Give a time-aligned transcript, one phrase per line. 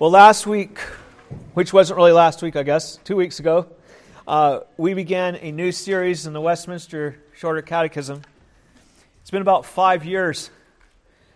[0.00, 0.78] Well, last week,
[1.52, 3.66] which wasn't really last week, I guess, two weeks ago,
[4.26, 8.22] uh, we began a new series in the Westminster Shorter Catechism.
[9.20, 10.48] It's been about five years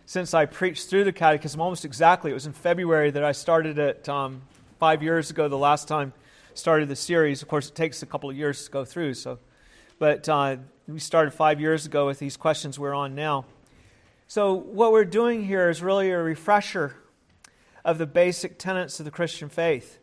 [0.07, 2.31] since I preached through the Catechism, almost exactly.
[2.31, 4.41] It was in February that I started it um,
[4.79, 6.15] five years ago, the last time
[6.55, 7.43] started the series.
[7.43, 9.41] Of course, it takes a couple of years to go through, so.
[9.99, 10.57] But uh,
[10.89, 13.45] we started five years ago with these questions we're on now.
[14.27, 16.97] So, what we're doing here is really a refresher
[17.85, 19.99] of the basic tenets of the Christian faith.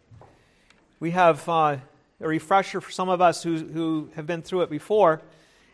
[1.00, 1.78] We have uh,
[2.20, 5.22] a refresher for some of us who, who have been through it before,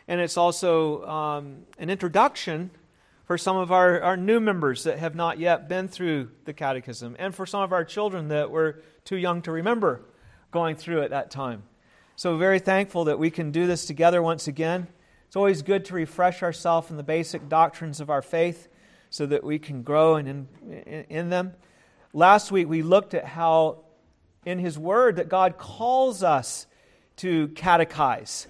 [0.07, 2.71] and it's also um, an introduction
[3.25, 7.15] for some of our, our new members that have not yet been through the catechism,
[7.19, 10.01] and for some of our children that were too young to remember
[10.51, 11.63] going through at that time.
[12.15, 14.87] So, very thankful that we can do this together once again.
[15.27, 18.69] It's always good to refresh ourselves in the basic doctrines of our faith
[19.09, 21.53] so that we can grow in, in, in them.
[22.17, 23.83] Last week we looked at how
[24.43, 26.65] in His Word that God calls us
[27.17, 28.47] to catechize.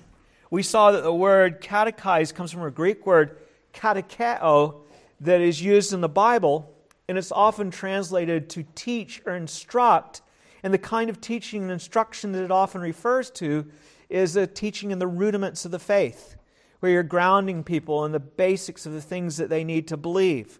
[0.50, 3.40] We saw that the word catechize comes from a Greek word
[3.74, 4.84] katecheo
[5.20, 6.74] that is used in the Bible,
[7.10, 10.22] and it's often translated to teach or instruct.
[10.64, 13.66] And the kind of teaching and instruction that it often refers to
[14.08, 16.38] is a teaching in the rudiments of the faith,
[16.80, 20.58] where you're grounding people in the basics of the things that they need to believe.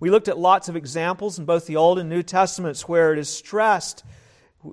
[0.00, 3.18] We looked at lots of examples in both the Old and New Testaments where it
[3.18, 4.04] is stressed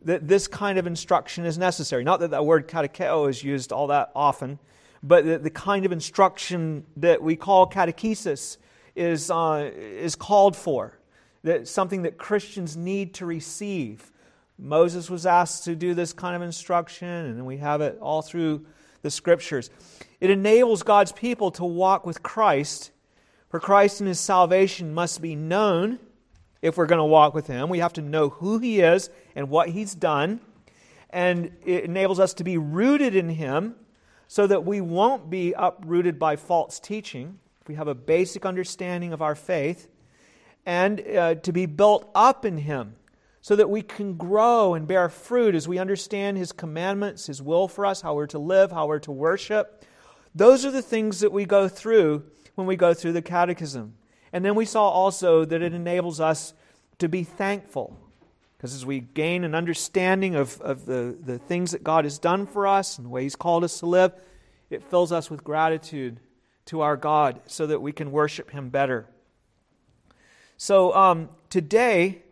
[0.03, 2.03] that this kind of instruction is necessary.
[2.03, 4.59] Not that that word katecheo is used all that often,
[5.01, 8.57] but that the kind of instruction that we call catechesis
[8.95, 10.97] is, uh, is called for.
[11.43, 14.11] That something that Christians need to receive.
[14.57, 18.65] Moses was asked to do this kind of instruction, and we have it all through
[19.01, 19.69] the scriptures.
[20.19, 22.91] It enables God's people to walk with Christ
[23.49, 25.99] for Christ and his salvation must be known
[26.61, 27.69] if we're going to walk with him.
[27.69, 30.41] We have to know who he is and what he's done.
[31.11, 33.75] And it enables us to be rooted in him
[34.27, 37.39] so that we won't be uprooted by false teaching.
[37.67, 39.87] We have a basic understanding of our faith.
[40.65, 42.95] And uh, to be built up in him
[43.41, 47.67] so that we can grow and bear fruit as we understand his commandments, his will
[47.67, 49.86] for us, how we're to live, how we're to worship.
[50.33, 52.23] Those are the things that we go through
[52.55, 53.95] when we go through the catechism.
[54.33, 56.54] And then we saw also that it enables us
[56.99, 57.98] to be thankful.
[58.58, 62.48] Because as we gain an understanding of, of the, the things that God has done
[62.48, 64.14] for us and the way He's called us to live,
[64.70, 66.20] it fills us with gratitude
[66.65, 69.08] to our God so that we can worship Him better.
[70.58, 72.23] So um, today,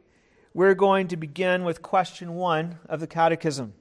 [0.54, 3.74] we're going to begin with question one of the Catechism.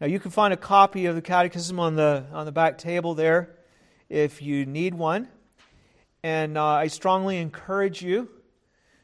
[0.00, 3.14] Now, you can find a copy of the Catechism on the, on the back table
[3.14, 3.56] there
[4.08, 5.28] if you need one.
[6.22, 8.28] And uh, I strongly encourage you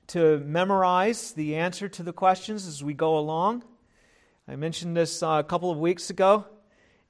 [0.09, 3.65] to memorize the answer to the questions as we go along.
[4.47, 6.45] I mentioned this uh, a couple of weeks ago,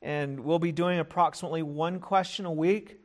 [0.01, 3.01] and we'll be doing approximately one question a week,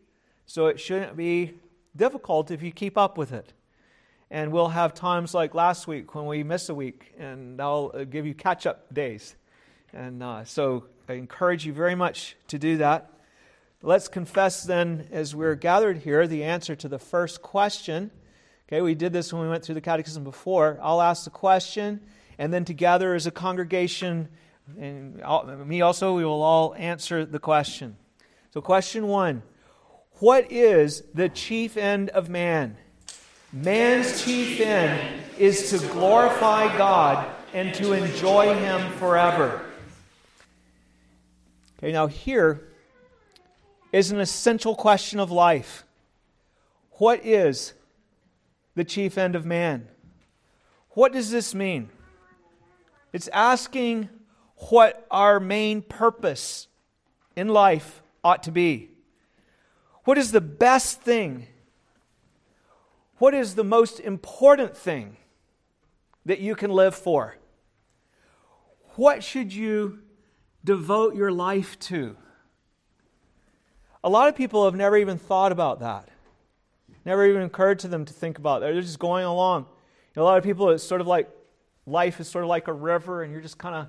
[0.46, 1.56] so it shouldn't be
[1.96, 3.52] difficult if you keep up with it.
[4.30, 8.04] And we'll have times like last week when we miss a week, and I'll uh,
[8.04, 9.36] give you catch up days.
[9.92, 13.12] And uh, so I encourage you very much to do that.
[13.84, 18.12] Let's confess then, as we're gathered here, the answer to the first question.
[18.70, 20.78] Okay, we did this when we went through the catechism before.
[20.84, 22.00] I'll ask the question,
[22.38, 24.30] and then together as a congregation,
[24.80, 25.18] and
[25.68, 27.98] me also, we will all answer the question.
[28.54, 29.42] So, question one
[30.20, 32.78] What is the chief end of man?
[33.52, 39.66] Man's chief end is to glorify God and to enjoy Him forever.
[41.80, 42.68] Okay, now here,
[43.92, 45.86] is an essential question of life.
[46.94, 47.74] What is
[48.76, 49.88] the chief end of man?
[50.92, 51.90] What does this mean?
[53.14, 54.10] It's asking
[54.70, 56.68] what our main purpose
[57.36, 58.90] in life ought to be.
[60.04, 61.48] What is the best thing?
[63.18, 65.18] What is the most important thing
[66.26, 67.38] that you can live for?
[68.96, 70.00] What should you
[70.64, 72.18] devote your life to?
[74.04, 76.10] A lot of people have never even thought about that.
[77.06, 78.72] Never even occurred to them to think about that.
[78.72, 79.62] They're just going along.
[80.16, 81.30] You know, a lot of people, it's sort of like
[81.86, 83.88] life is sort of like a river, and you're just kind of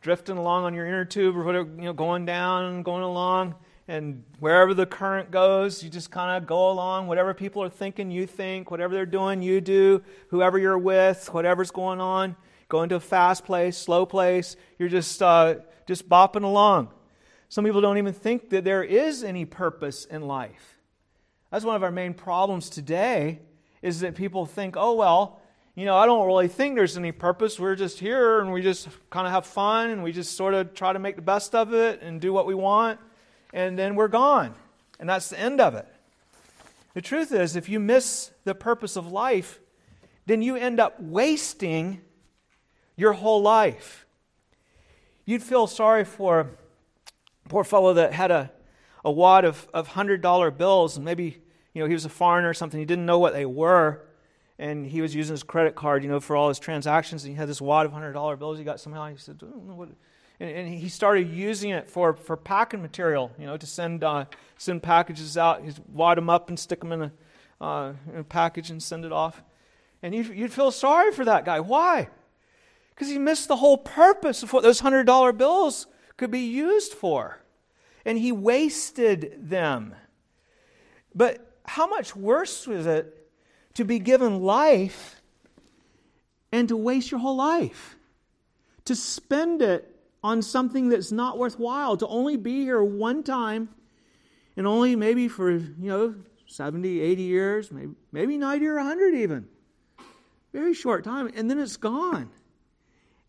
[0.00, 3.54] drifting along on your inner tube or whatever, you know, going down going along.
[3.88, 7.08] And wherever the current goes, you just kind of go along.
[7.08, 8.70] Whatever people are thinking, you think.
[8.70, 10.02] Whatever they're doing, you do.
[10.28, 12.36] Whoever you're with, whatever's going on,
[12.68, 14.54] going to a fast place, slow place.
[14.78, 15.56] You're just uh,
[15.86, 16.90] just bopping along.
[17.50, 20.78] Some people don't even think that there is any purpose in life.
[21.50, 23.40] That's one of our main problems today
[23.82, 25.40] is that people think, oh, well,
[25.74, 27.58] you know, I don't really think there's any purpose.
[27.58, 30.74] We're just here and we just kind of have fun and we just sort of
[30.74, 33.00] try to make the best of it and do what we want,
[33.52, 34.54] and then we're gone.
[35.00, 35.88] And that's the end of it.
[36.94, 39.58] The truth is, if you miss the purpose of life,
[40.24, 42.00] then you end up wasting
[42.94, 44.06] your whole life.
[45.24, 46.50] You'd feel sorry for
[47.50, 48.50] poor fellow that had a,
[49.04, 51.42] a wad of, of $100 bills, and maybe
[51.74, 52.80] you know, he was a foreigner or something.
[52.80, 54.02] He didn't know what they were
[54.60, 57.24] and he was using his credit card, you know, for all his transactions.
[57.24, 59.08] And he had this wad of hundred dollar bills he got somehow.
[59.08, 59.40] He said?
[60.38, 64.26] And, and, he started using it for, for packing material, you know, to send uh,
[64.58, 65.64] send packages out.
[65.64, 67.12] He'd wad them up and stick them in a,
[67.64, 69.42] uh, in a package and send it off.
[70.02, 71.60] And you'd, you'd feel sorry for that guy.
[71.60, 72.08] Why?
[72.94, 75.86] Because he missed the whole purpose of what those hundred dollar bills
[76.20, 77.38] could be used for,
[78.04, 79.94] and he wasted them.
[81.14, 83.26] But how much worse was it
[83.72, 85.22] to be given life
[86.52, 87.96] and to waste your whole life,
[88.84, 93.70] to spend it on something that's not worthwhile, to only be here one time
[94.58, 96.14] and only maybe for, you know,
[96.48, 99.48] 70, 80 years, maybe, maybe 90 or 100 even.
[100.52, 102.28] Very short time, and then it's gone.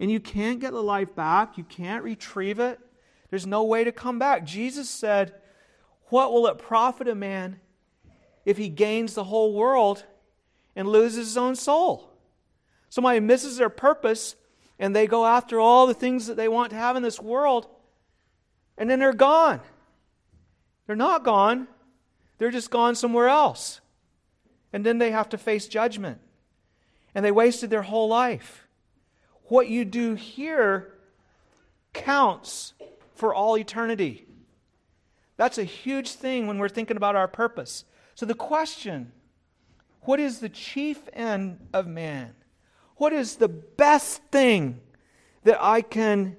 [0.02, 2.78] And you can't get the life back, you can't retrieve it.
[3.30, 4.44] There's no way to come back.
[4.44, 5.34] Jesus said,
[6.10, 7.62] What will it profit a man
[8.46, 10.04] if he gains the whole world
[10.76, 12.10] and loses his own soul.
[12.90, 14.36] Somebody misses their purpose
[14.80, 17.68] and they go after all the things that they want to have in this world,
[18.80, 19.62] and then they're gone.
[20.88, 21.68] They're not gone,
[22.40, 23.80] they're just gone somewhere else.
[24.74, 26.20] And then they have to face judgment.
[27.14, 28.66] And they wasted their whole life.
[29.52, 30.94] What you do here
[31.92, 32.72] counts
[33.16, 34.26] for all eternity.
[35.36, 37.84] That's a huge thing when we're thinking about our purpose.
[38.16, 39.12] So the question
[40.04, 42.34] what is the chief end of man?
[42.96, 44.80] What is the best thing
[45.44, 46.38] that I can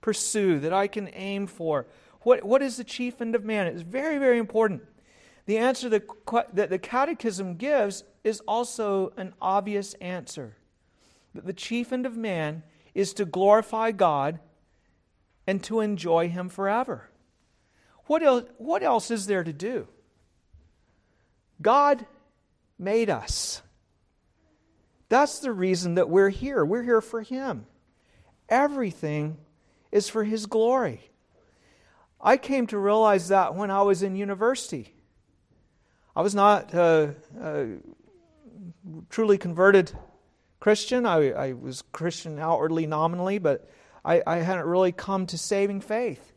[0.00, 1.86] pursue, that I can aim for?
[2.22, 3.66] What, what is the chief end of man?
[3.66, 4.82] It's very, very important.
[5.44, 6.08] The answer that,
[6.54, 10.56] that the Catechism gives is also an obvious answer.
[11.36, 12.62] That the chief end of man
[12.94, 14.40] is to glorify God
[15.46, 17.08] and to enjoy Him forever.
[18.06, 19.88] What else, what else is there to do?
[21.60, 22.06] God
[22.78, 23.62] made us.
[25.08, 26.64] That's the reason that we're here.
[26.64, 27.66] We're here for Him.
[28.48, 29.38] Everything
[29.92, 31.10] is for His glory.
[32.20, 34.94] I came to realize that when I was in university.
[36.14, 37.68] I was not a, a
[39.10, 39.92] truly converted
[40.60, 41.06] Christian.
[41.06, 43.68] I, I, was Christian outwardly, nominally, but
[44.04, 46.32] I, I hadn't really come to saving faith.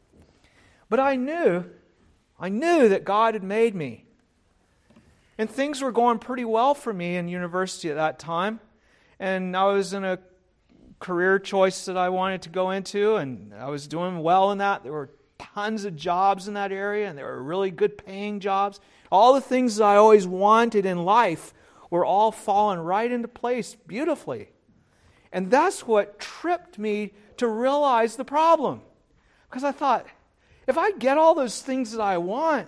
[0.89, 1.65] But I knew,
[2.39, 4.05] I knew that God had made me
[5.39, 8.59] and things were going pretty well for me in university at that time.
[9.21, 10.19] And I was in a
[10.99, 14.83] career choice that I wanted to go into, and I was doing well in that.
[14.83, 18.81] There were tons of jobs in that area, and there were really good paying jobs.
[19.13, 21.53] All the things that I always wanted in life
[21.89, 24.49] were all falling right into place beautifully.
[25.31, 28.81] And that's what tripped me to realize the problem.
[29.49, 30.05] Because I thought,
[30.67, 32.67] if I get all those things that I want,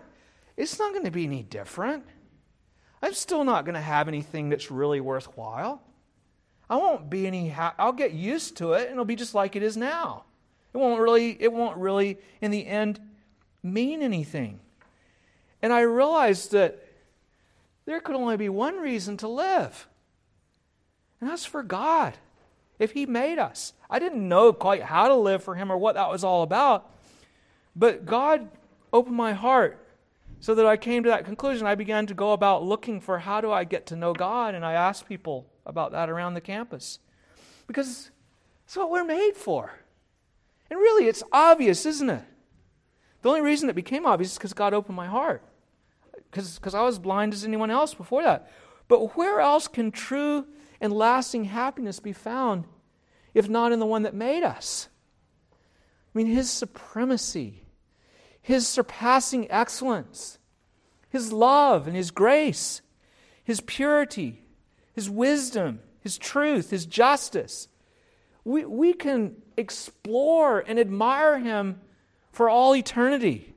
[0.57, 2.03] it's not going to be any different.
[3.01, 5.81] I'm still not going to have anything that's really worthwhile.
[6.69, 9.55] I won't be any ha- I'll get used to it and it'll be just like
[9.55, 10.23] it is now.
[10.73, 12.99] It won't really it won't really in the end
[13.61, 14.59] mean anything.
[15.61, 16.79] And I realized that
[17.91, 19.87] there could only be one reason to live.
[21.19, 22.17] And that's for God.
[22.79, 23.73] If he made us.
[23.89, 26.89] I didn't know quite how to live for him or what that was all about.
[27.75, 28.49] But God
[28.91, 29.85] opened my heart
[30.39, 31.67] so that I came to that conclusion.
[31.67, 34.65] I began to go about looking for how do I get to know God, and
[34.65, 36.97] I asked people about that around the campus.
[37.67, 38.09] Because
[38.65, 39.79] that's what we're made for.
[40.69, 42.23] And really, it's obvious, isn't it?
[43.21, 45.43] The only reason it became obvious is because God opened my heart.
[46.31, 48.49] Because I was blind as anyone else before that.
[48.87, 50.47] But where else can true
[50.79, 52.65] and lasting happiness be found
[53.33, 54.87] if not in the one that made us?
[55.53, 57.61] I mean, His supremacy
[58.41, 60.39] his surpassing excellence,
[61.09, 62.81] His love and His grace,
[63.43, 64.41] His purity,
[64.93, 67.67] His wisdom, His truth, His justice.
[68.43, 71.79] We, we can explore and admire Him
[72.31, 73.53] for all eternity.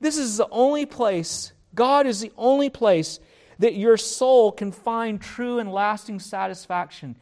[0.00, 3.20] This is the only place, God is the only place
[3.58, 7.16] that your soul can find true and lasting satisfaction.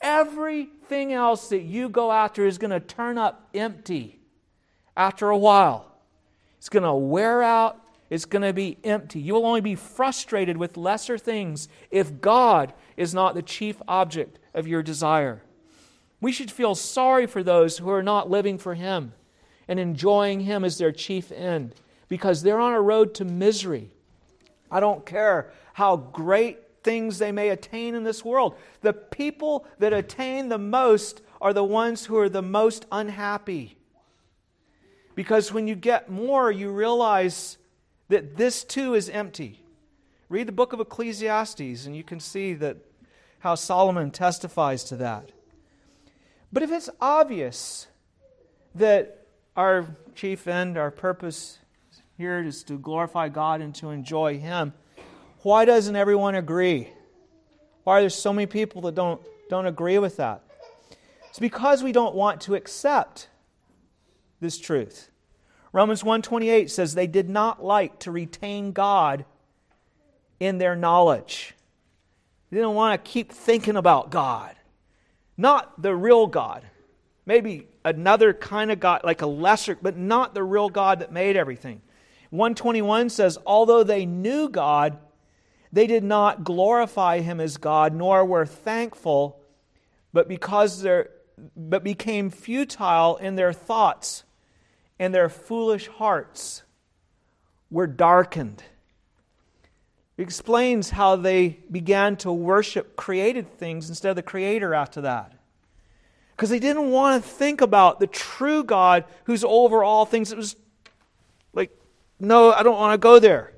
[0.00, 4.20] Everything else that you go after is going to turn up empty
[4.96, 5.92] after a while.
[6.58, 9.20] It's going to wear out It's going to be empty.
[9.20, 14.38] You will only be frustrated with lesser things if God is not the chief object
[14.54, 15.42] of your desire.
[16.20, 19.12] We should feel sorry for those who are not living for Him
[19.68, 21.74] and enjoying Him as their chief end
[22.08, 23.90] because they're on a road to misery.
[24.70, 28.56] I don't care how great things they may attain in this world.
[28.80, 33.76] The people that attain the most are the ones who are the most unhappy.
[35.14, 37.58] Because when you get more, you realize
[38.08, 39.62] that this too is empty.
[40.28, 42.76] Read the book of Ecclesiastes, and you can see that
[43.40, 45.30] how Solomon testifies to that.
[46.52, 47.86] But if it's obvious
[48.74, 51.58] that our chief end, our purpose
[52.16, 54.72] here is to glorify God and to enjoy Him,
[55.42, 56.90] why doesn't everyone agree?
[57.84, 60.42] Why are there so many people that don't, don't agree with that?
[61.28, 63.28] It's because we don't want to accept
[64.40, 65.10] this truth.
[65.72, 69.26] Romans 1:28 says they did not like to retain God
[70.40, 71.54] in their knowledge.
[72.50, 74.56] They didn't want to keep thinking about God.
[75.36, 76.64] Not the real God.
[77.26, 81.36] Maybe another kind of God, like a lesser, but not the real God that made
[81.36, 81.82] everything.
[82.30, 84.98] 121 says, although they knew God,
[85.72, 89.40] they did not glorify him as God, nor were thankful,
[90.12, 91.10] but because they're
[91.54, 94.24] but became futile in their thoughts,
[94.98, 96.62] and their foolish hearts
[97.70, 98.62] were darkened.
[100.16, 105.34] It explains how they began to worship created things instead of the Creator after that.
[106.34, 110.32] Because they didn't want to think about the true God who's over all things.
[110.32, 110.56] It was
[112.18, 113.52] no, I don't want to go there.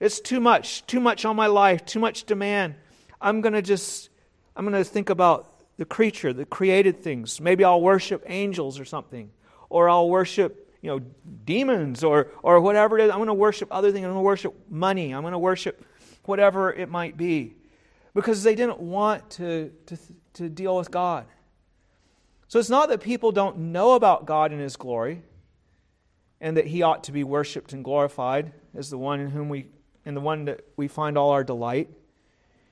[0.00, 2.76] It's too much, too much on my life, too much demand.
[3.20, 4.10] I'm going to just,
[4.54, 7.40] I'm going to think about the creature, the created things.
[7.40, 9.30] Maybe I'll worship angels or something,
[9.70, 11.00] or I'll worship you know
[11.44, 13.10] demons or or whatever it is.
[13.10, 14.04] I'm going to worship other things.
[14.04, 15.12] I'm going to worship money.
[15.12, 15.84] I'm going to worship
[16.24, 17.54] whatever it might be,
[18.14, 19.98] because they didn't want to to
[20.34, 21.26] to deal with God.
[22.48, 25.22] So it's not that people don't know about God and His glory,
[26.40, 29.66] and that He ought to be worshipped and glorified as the one in whom we
[30.04, 31.90] and the one that we find all our delight.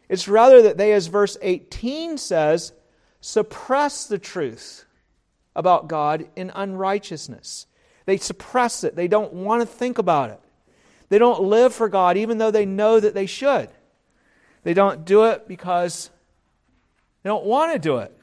[0.09, 2.73] It's rather that they, as verse 18 says,
[3.21, 4.87] suppress the truth
[5.55, 7.67] about God in unrighteousness.
[8.07, 10.41] They suppress it, they don't want to think about it.
[11.09, 13.69] They don't live for God even though they know that they should.
[14.63, 16.11] They don't do it because
[17.23, 18.17] they don't want to do it.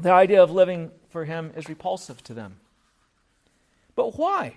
[0.00, 2.56] The idea of living for Him is repulsive to them.
[3.94, 4.56] But why?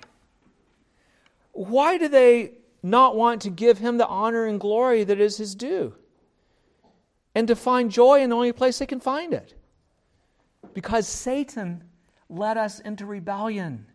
[1.51, 2.51] Why do they
[2.83, 5.95] not want to give Him the honor and glory that is His due?
[7.35, 9.53] and to find joy in the only place they can find it.
[10.73, 11.83] Because Satan
[12.29, 13.85] led us into rebellion.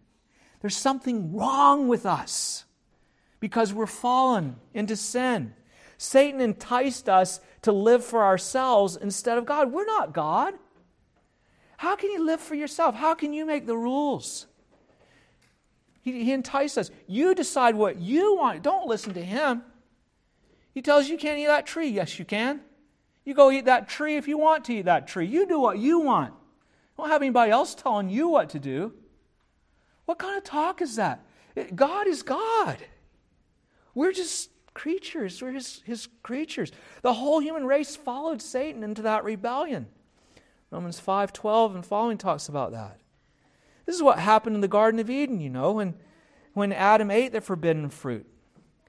[0.61, 2.67] There's something wrong with us
[3.41, 5.55] because we're fallen into sin.
[5.97, 9.73] Satan enticed us to live for ourselves instead of God.
[9.73, 10.55] We're not God.
[11.79, 12.95] How can you live for yourself?
[12.95, 14.47] How can you make the rules?
[16.03, 16.91] He, he enticed us.
[17.07, 18.63] You decide what you want.
[18.63, 19.63] Don't listen to him.
[20.73, 21.89] He tells you you can't eat that tree.
[21.89, 22.61] Yes, you can.
[23.25, 25.27] You go eat that tree if you want to eat that tree.
[25.27, 26.33] You do what you want.
[26.97, 28.93] Don't have anybody else telling you what to do.
[30.07, 31.25] What kind of talk is that?
[31.75, 32.79] God is God.
[33.95, 35.43] We're just creatures.
[35.43, 36.73] We're his, his creatures.
[37.03, 39.87] The whole human race followed Satan into that rebellion.
[40.71, 42.99] Romans 5:12 and following talks about that.
[43.91, 45.97] This is what happened in the Garden of Eden, you know, when,
[46.55, 48.25] when Adam ate the forbidden fruit.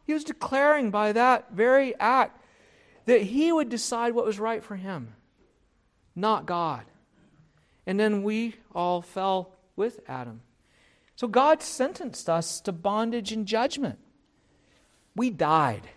[0.06, 2.40] He was declaring by that very act
[3.08, 5.16] that he would decide what was right for him,
[6.16, 6.86] not God.
[7.88, 10.42] And then we all fell with Adam.
[11.16, 13.98] So God sentenced us to bondage and judgment.
[15.16, 15.90] We died.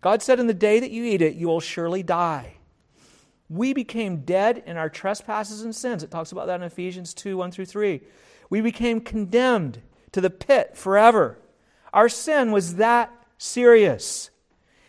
[0.00, 2.55] God said, In the day that you eat it, you will surely die.
[3.48, 6.02] We became dead in our trespasses and sins.
[6.02, 8.00] It talks about that in Ephesians 2 1 through 3.
[8.50, 9.80] We became condemned
[10.12, 11.38] to the pit forever.
[11.92, 14.30] Our sin was that serious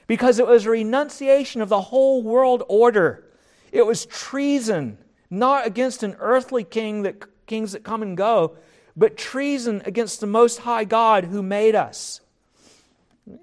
[0.07, 3.25] because it was a renunciation of the whole world order.
[3.71, 4.97] It was treason,
[5.29, 8.57] not against an earthly king that kings that come and go,
[8.95, 12.21] but treason against the most high God who made us.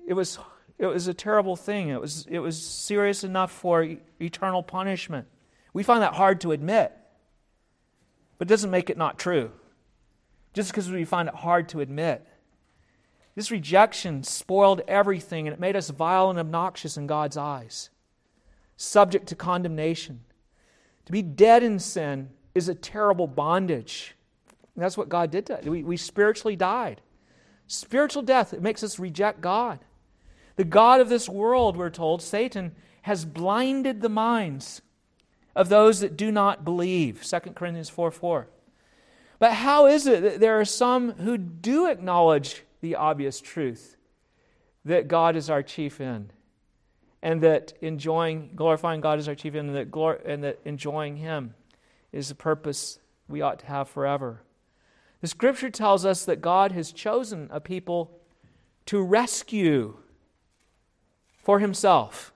[0.07, 0.39] It was
[0.79, 1.89] it was a terrible thing.
[1.89, 3.87] It was it was serious enough for
[4.21, 5.29] eternal punishment.
[5.73, 6.93] We find that hard to admit.
[8.39, 9.53] But it doesn't make it not true.
[10.53, 12.27] Just because we find it hard to admit.
[13.35, 17.91] This rejection spoiled everything and it made us vile and obnoxious in God's eyes,
[18.77, 20.21] subject to condemnation.
[21.07, 24.15] To be dead in sin is a terrible bondage.
[24.75, 25.65] And that's what God did to us.
[25.65, 27.01] We, we spiritually died.
[27.67, 29.81] Spiritual death, it makes us reject God.
[30.57, 34.83] The God of this world, we're told, Satan, has blinded the minds
[35.55, 37.25] of those that do not believe.
[37.25, 38.49] 2 Corinthians 4 4.
[39.39, 43.97] But how is it that there are some who do acknowledge the obvious truth
[44.85, 46.33] that God is our chief end?
[47.23, 51.17] And that enjoying, glorifying God is our chief end, and that, glor- and that enjoying
[51.17, 51.55] Him
[52.13, 54.43] is the purpose we ought to have forever.
[55.21, 58.21] The scripture tells us that God has chosen a people
[58.87, 59.97] to rescue
[61.45, 62.33] for himself,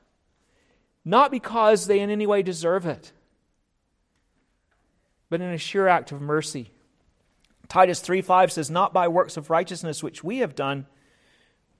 [1.05, 3.13] not because they in any way deserve it,
[5.31, 6.71] but in a sure act of mercy.
[7.69, 10.87] Titus 3:5 says, Not by works of righteousness which we have done,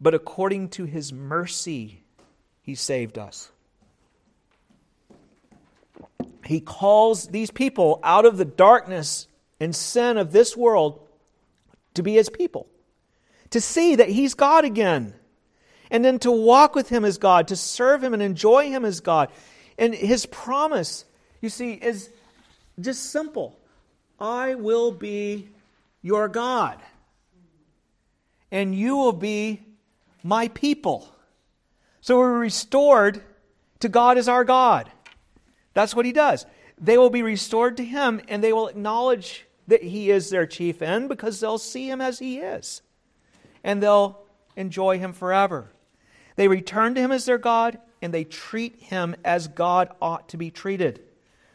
[0.01, 2.03] but according to his mercy
[2.63, 3.51] he saved us.
[6.45, 9.29] He calls these people out of the darkness
[9.61, 11.07] and sin of this world
[11.95, 12.67] to be his people,
[13.51, 15.15] to see that he's God again,
[15.91, 19.01] and then to walk with him as God, to serve him and enjoy him as
[19.01, 19.31] God.
[19.79, 21.05] And his promise,
[21.41, 22.11] you see, is
[22.81, 23.59] just simple
[24.19, 25.49] I will be
[26.03, 26.79] your God,
[28.51, 29.63] and you will be
[30.23, 31.09] my people.
[32.01, 33.23] So we're restored
[33.81, 34.91] to God as our God.
[35.75, 36.47] That's what he does.
[36.81, 40.81] They will be restored to him, and they will acknowledge that he is their chief
[40.83, 42.83] end because they'll see him as he is,
[43.63, 44.21] and they'll
[44.57, 45.71] enjoy him forever.
[46.39, 50.37] They return to him as their God, and they treat him as God ought to
[50.37, 51.03] be treated,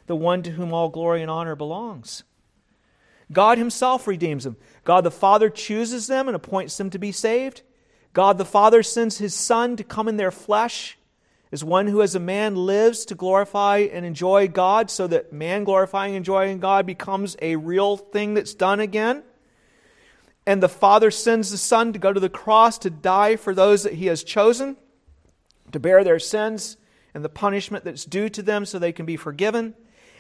[0.08, 2.24] the one to whom all glory and honor belongs.
[3.32, 4.58] God himself redeems them.
[4.84, 7.62] God the Father chooses them and appoints them to be saved.
[8.12, 10.98] God the Father sends his Son to come in their flesh
[11.54, 15.64] as one who, as a man, lives to glorify and enjoy God, so that man
[15.64, 19.24] glorifying and enjoying God becomes a real thing that's done again.
[20.46, 23.84] And the Father sends the Son to go to the cross to die for those
[23.84, 24.78] that He has chosen,
[25.72, 26.78] to bear their sins
[27.14, 29.74] and the punishment that's due to them so they can be forgiven.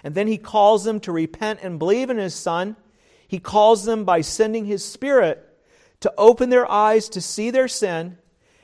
[0.03, 2.75] And then He calls them to repent and believe in His Son.
[3.27, 5.46] He calls them by sending His Spirit
[6.00, 8.18] to open their eyes to see their sin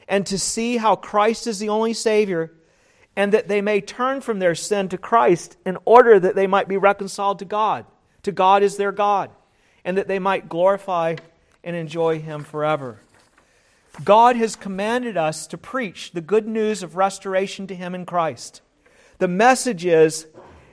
[0.07, 2.53] and to see how Christ is the only Savior
[3.15, 6.67] and that they may turn from their sin to Christ in order that they might
[6.67, 7.85] be reconciled to God,
[8.23, 9.31] to God as their God,
[9.83, 11.15] and that they might glorify
[11.63, 12.99] and enjoy Him forever.
[14.03, 18.61] God has commanded us to preach the good news of restoration to Him in Christ.
[19.17, 20.27] The message is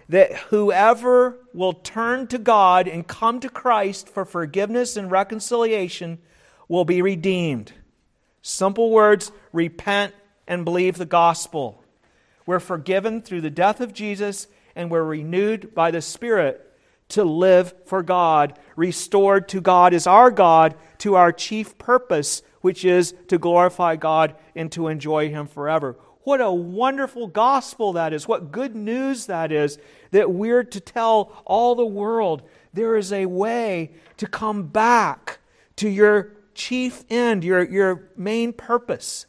[0.09, 6.19] that whoever will turn to God and come to Christ for forgiveness and reconciliation
[6.69, 7.73] will be redeemed.
[8.43, 10.15] Simple words repent
[10.47, 11.83] and believe the gospel.
[12.45, 14.47] We're forgiven through the death of Jesus,
[14.77, 16.66] and we're renewed by the Spirit
[17.09, 22.85] to live for God, restored to God as our God, to our chief purpose, which
[22.85, 25.97] is to glorify God and to enjoy Him forever.
[26.25, 28.27] What a wonderful gospel that is.
[28.27, 29.79] What good news that is
[30.11, 32.43] that we're to tell all the world
[32.73, 35.39] there is a way to come back
[35.77, 39.27] to your chief end, your, your main purpose.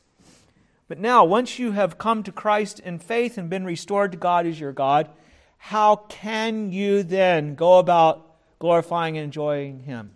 [0.88, 4.48] But now, once you have come to Christ in faith and been restored to God
[4.48, 5.10] as your God,
[5.58, 10.12] how can you then go about glorifying and enjoying Him?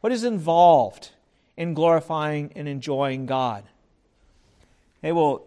[0.00, 1.10] What is involved
[1.56, 3.64] in glorifying and enjoying God?
[5.02, 5.42] Hey, well,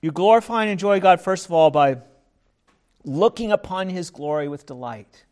[0.00, 1.98] you glorify and enjoy God, first of all, by
[3.04, 5.24] looking upon His glory with delight.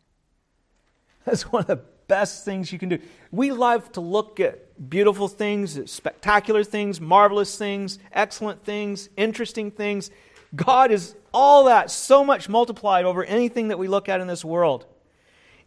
[1.24, 2.98] That's one of the best things you can do.
[3.30, 10.10] We love to look at beautiful things, spectacular things, marvelous things, excellent things, interesting things.
[10.54, 14.44] God is all that so much multiplied over anything that we look at in this
[14.44, 14.86] world.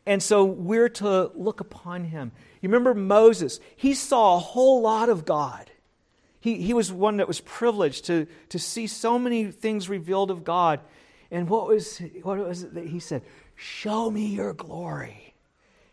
[0.05, 2.31] And so we're to look upon him.
[2.61, 3.59] You remember Moses?
[3.75, 5.69] He saw a whole lot of God.
[6.39, 10.43] He, he was one that was privileged to, to see so many things revealed of
[10.43, 10.79] God.
[11.29, 13.21] And what was, what was it that he said?
[13.55, 15.35] Show me your glory.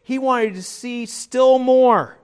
[0.02, 2.18] He wanted to see still more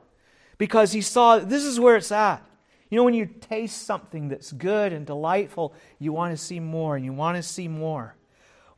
[0.57, 2.42] because he saw this is where it's at.
[2.90, 6.97] You know, when you taste something that's good and delightful, you want to see more
[6.97, 8.14] and you want to see more.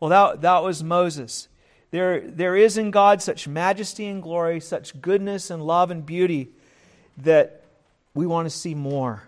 [0.01, 1.49] Well, that, that was Moses.
[1.91, 6.51] There, there is in God such majesty and glory, such goodness and love and beauty
[7.19, 7.65] that
[8.15, 9.25] we want to see more.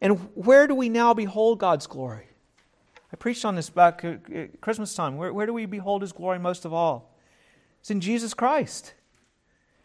[0.00, 2.26] And where do we now behold God's glory?
[3.12, 5.16] I preached on this back at Christmas time.
[5.16, 7.14] Where, where do we behold His glory most of all?
[7.80, 8.94] It's in Jesus Christ.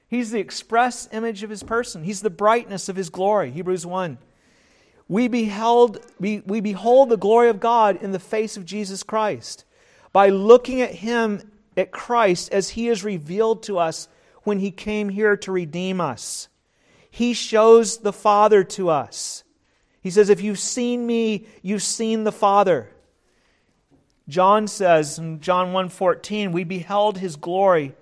[0.09, 2.03] He's the express image of his person.
[2.03, 3.51] He's the brightness of his glory.
[3.51, 4.17] Hebrews 1.
[5.07, 9.65] We beheld we, we behold the glory of God in the face of Jesus Christ.
[10.11, 14.07] By looking at him at Christ as he is revealed to us,
[14.43, 16.47] when he came here to redeem us.
[17.09, 19.43] He shows the Father to us.
[20.01, 22.89] He says, If you've seen me, you've seen the Father.
[24.27, 27.95] John says in John 1:14, we beheld his glory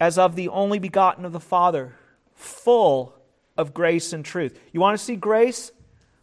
[0.00, 1.94] as of the only begotten of the Father,
[2.34, 3.14] full
[3.56, 4.58] of grace and truth.
[4.72, 5.70] You want to see grace?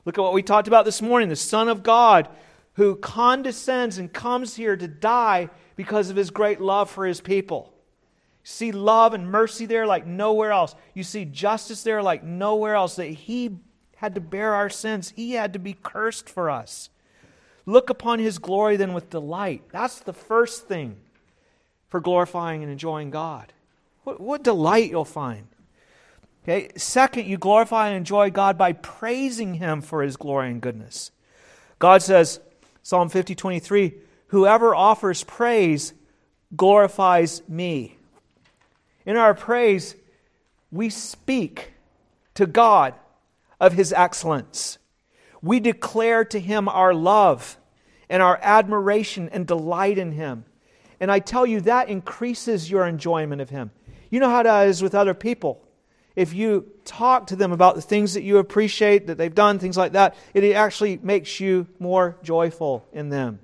[0.03, 2.27] Look at what we talked about this morning, the Son of God
[2.77, 7.73] who condescends and comes here to die because of his great love for his people.
[8.43, 10.75] See love and mercy there like nowhere else.
[10.93, 12.95] You see justice there like nowhere else.
[12.95, 13.57] That he
[13.95, 16.91] had to bear our sins, he had to be cursed for us.
[17.65, 19.63] Look upon his glory then with delight.
[19.71, 20.97] That's the first thing
[21.89, 23.53] for glorifying and enjoying God.
[24.07, 25.47] What, what delight you'll find.
[26.43, 26.69] Okay.
[26.77, 31.11] Second, you glorify and enjoy God by praising him for his glory and goodness.
[31.77, 32.39] God says,
[32.83, 33.95] Psalm 50, 23,
[34.27, 35.93] whoever offers praise
[36.55, 37.97] glorifies me.
[39.05, 39.93] In our praise,
[40.71, 41.73] we speak
[42.35, 42.93] to God
[43.59, 44.77] of his excellence.
[45.41, 47.57] We declare to him our love
[48.09, 50.45] and our admiration and delight in him.
[51.01, 53.71] And I tell you, that increases your enjoyment of him.
[54.09, 55.63] You know how that is with other people.
[56.15, 59.77] If you talk to them about the things that you appreciate, that they've done, things
[59.77, 63.39] like that, it actually makes you more joyful in them.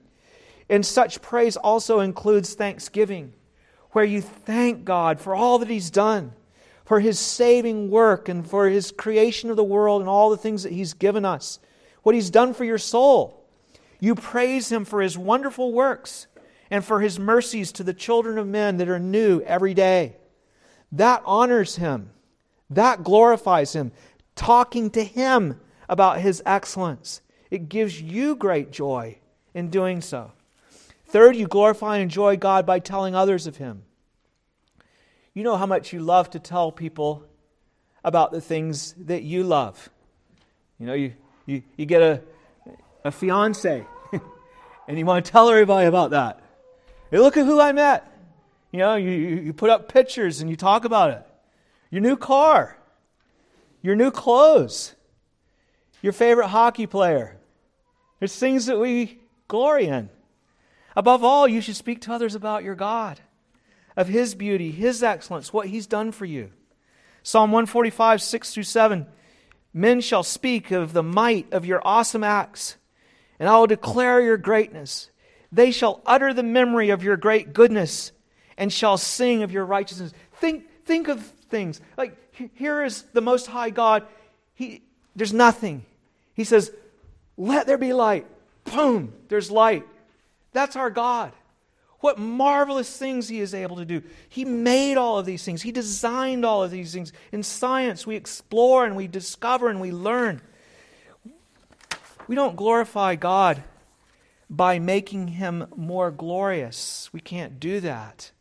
[0.70, 3.34] And such praise also includes thanksgiving,
[3.92, 6.34] where you thank God for all that He's done,
[6.84, 10.64] for His saving work, and for His creation of the world and all the things
[10.64, 11.60] that He's given us
[12.04, 13.46] what He's done for your soul.
[14.00, 16.28] You praise Him for His wonderful works
[16.70, 20.18] and for His mercies to the children of men that are new every day.
[20.94, 22.12] That honors Him,
[22.70, 23.92] that glorifies Him.
[24.36, 29.18] Talking to Him about His excellence, it gives you great joy
[29.56, 30.32] in doing so.
[31.08, 33.84] Third, you glorify and enjoy God by telling others of Him.
[35.34, 37.26] You know how much you love to tell people
[38.04, 39.90] about the things that you love.
[40.78, 41.14] You know, you,
[41.48, 42.22] you, you get a,
[43.04, 43.84] a fiance
[44.88, 46.40] and you want to tell everybody about that.
[47.10, 48.13] Hey, look at who I met.
[48.74, 51.26] You know, you, you put up pictures and you talk about it.
[51.92, 52.76] Your new car,
[53.84, 54.96] your new clothes,
[56.02, 57.38] your favorite hockey player.
[58.18, 60.10] There's things that we glory in.
[60.96, 63.20] Above all, you should speak to others about your God,
[63.96, 66.50] of His beauty, His excellence, what He's done for you.
[67.22, 69.06] Psalm 145, 6 through 7
[69.72, 72.78] Men shall speak of the might of your awesome acts,
[73.40, 75.12] and I will declare your greatness.
[75.52, 78.12] They shall utter the memory of your great goodness
[78.58, 80.14] and shall sing of your righteousness.
[80.34, 81.82] Think, think of things.
[81.98, 82.18] Like,
[82.54, 84.04] here is the Most High God.
[84.56, 84.82] He,
[85.16, 85.86] there's nothing.
[86.34, 86.72] He says,
[87.38, 88.26] Let there be light.
[88.66, 89.86] Boom, there's light.
[90.52, 91.32] That's our God.
[92.00, 94.04] What marvelous things he is able to do.
[94.28, 97.14] He made all of these things, he designed all of these things.
[97.32, 100.42] In science, we explore and we discover and we learn.
[102.28, 103.64] We don't glorify God
[104.50, 107.10] by making him more glorious.
[107.14, 108.33] We can't do that.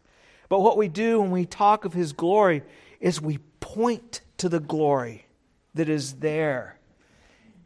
[0.53, 2.61] But what we do when we talk of his glory
[3.01, 5.25] is we point to the glory
[5.73, 6.79] that is there.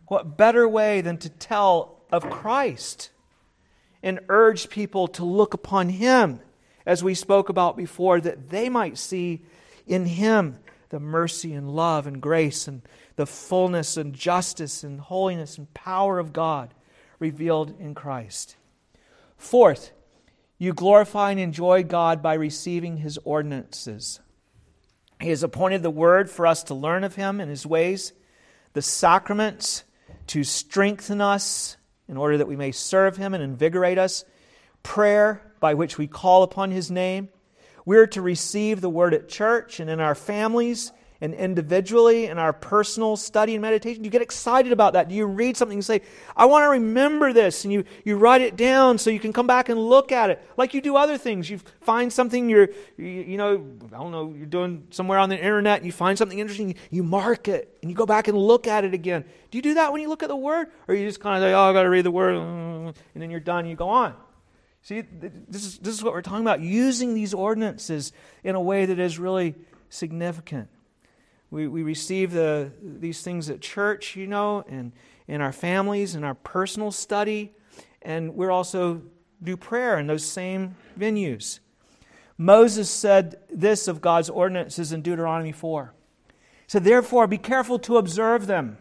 [0.06, 3.10] What better way than to tell of Christ?
[4.04, 6.38] and urge people to look upon him,
[6.86, 9.42] as we spoke about before, that they might see
[9.84, 12.82] in him the mercy and love and grace and
[13.16, 16.72] the fullness and justice and holiness and power of God
[17.18, 18.54] revealed in Christ.
[19.36, 19.90] Fourth,
[20.58, 24.20] you glorify and enjoy God by receiving his ordinances.
[25.20, 28.12] He has appointed the word for us to learn of him and his ways,
[28.72, 29.84] the sacraments
[30.28, 31.76] to strengthen us
[32.08, 34.24] in order that we may serve him and invigorate us,
[34.82, 37.28] prayer by which we call upon his name.
[37.84, 42.52] We're to receive the word at church and in our families and individually in our
[42.52, 44.04] personal study and meditation.
[44.04, 45.08] You get excited about that.
[45.08, 46.02] Do you read something and say,
[46.36, 47.64] I want to remember this?
[47.64, 50.42] And you, you write it down so you can come back and look at it
[50.56, 51.48] like you do other things.
[51.48, 55.38] You find something you're, you, you know, I don't know, you're doing somewhere on the
[55.38, 58.66] internet and you find something interesting, you mark it and you go back and look
[58.66, 59.24] at it again.
[59.50, 60.68] Do you do that when you look at the Word?
[60.88, 63.30] Or you just kind of say, oh, i got to read the Word, and then
[63.30, 64.14] you're done you go on?
[64.82, 68.12] See, this is, this is what we're talking about using these ordinances
[68.44, 69.56] in a way that is really
[69.88, 70.68] significant.
[71.50, 74.92] We, we receive the, these things at church, you know, and
[75.28, 77.52] in our families, in our personal study,
[78.02, 79.02] and we're also
[79.42, 81.60] do prayer in those same venues.
[82.38, 85.92] Moses said this of God's ordinances in Deuteronomy 4.
[86.28, 86.32] He
[86.66, 88.78] said, Therefore, be careful to observe them.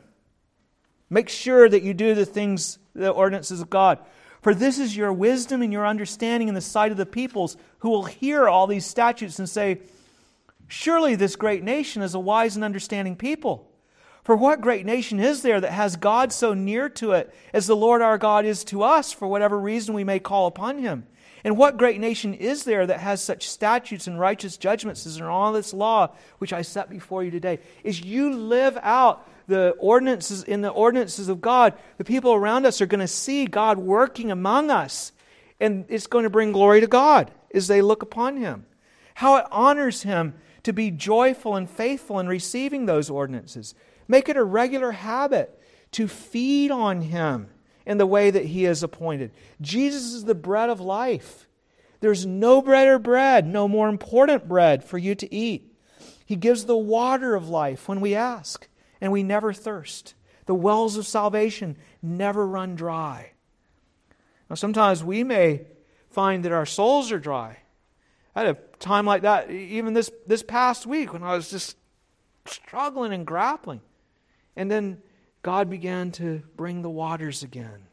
[1.09, 3.99] Make sure that you do the things, the ordinances of God.
[4.41, 7.89] For this is your wisdom and your understanding in the sight of the peoples who
[7.89, 9.79] will hear all these statutes and say,
[10.67, 13.71] Surely this great nation is a wise and understanding people.
[14.23, 17.75] For what great nation is there that has God so near to it as the
[17.75, 21.05] Lord our God is to us, for whatever reason we may call upon him?
[21.43, 25.23] And what great nation is there that has such statutes and righteous judgments as in
[25.23, 27.59] all this law which I set before you today?
[27.83, 32.81] Is you live out the ordinances in the ordinances of God, the people around us
[32.81, 35.11] are going to see God working among us,
[35.59, 38.65] and it's going to bring glory to God as they look upon Him.
[39.15, 43.75] How it honors Him to be joyful and faithful in receiving those ordinances.
[44.07, 45.59] Make it a regular habit
[45.91, 47.49] to feed on Him
[47.85, 49.31] in the way that He has appointed.
[49.61, 51.47] Jesus is the bread of life.
[52.01, 55.73] There's no better bread, no more important bread for you to eat.
[56.25, 58.67] He gives the water of life when we ask,
[58.99, 60.13] and we never thirst.
[60.45, 63.31] The wells of salvation never run dry.
[64.49, 65.67] Now, sometimes we may
[66.09, 67.59] find that our souls are dry.
[68.35, 71.77] I had a time like that even this, this past week when I was just
[72.45, 73.81] struggling and grappling.
[74.55, 75.01] And then
[75.41, 77.87] God began to bring the waters again.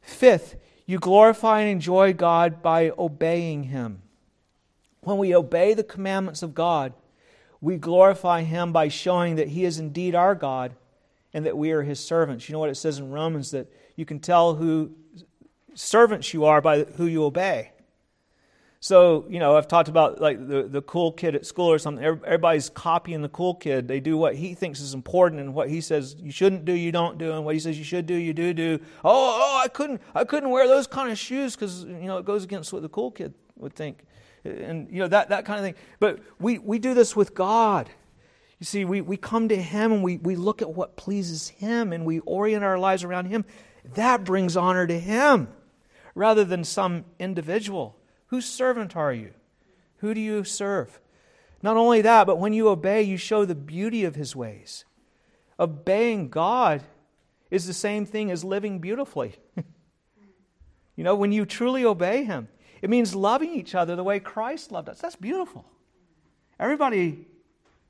[0.00, 4.02] Fifth, you glorify and enjoy God by obeying Him.
[5.00, 6.92] When we obey the commandments of God,
[7.60, 10.74] we glorify Him by showing that He is indeed our God
[11.32, 12.48] and that we are His servants.
[12.48, 14.92] You know what it says in Romans that you can tell who
[15.74, 17.72] servants you are by who you obey.
[18.80, 22.04] So, you know, I've talked about like the, the cool kid at school or something.
[22.04, 23.88] Everybody's copying the cool kid.
[23.88, 26.92] They do what he thinks is important and what he says you shouldn't do, you
[26.92, 28.78] don't do, and what he says you should do, you do do.
[29.04, 32.24] Oh, oh, I couldn't, I couldn't wear those kind of shoes because you know it
[32.24, 34.04] goes against what the cool kid would think,
[34.44, 35.74] and you know that that kind of thing.
[35.98, 37.90] But we we do this with God.
[38.60, 41.92] You see, we, we come to Him and we, we look at what pleases Him
[41.92, 43.44] and we orient our lives around Him.
[43.94, 45.48] That brings honor to Him
[46.14, 47.96] rather than some individual.
[48.28, 49.32] Whose servant are you?
[49.98, 51.00] Who do you serve?
[51.62, 54.84] Not only that, but when you obey, you show the beauty of his ways.
[55.58, 56.82] Obeying God
[57.50, 59.34] is the same thing as living beautifully.
[60.96, 62.48] you know, when you truly obey him,
[62.80, 65.00] it means loving each other the way Christ loved us.
[65.00, 65.64] That's beautiful.
[66.60, 67.26] Everybody